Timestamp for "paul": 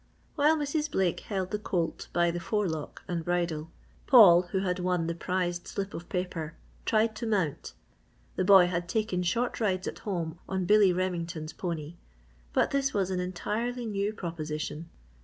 4.07-4.41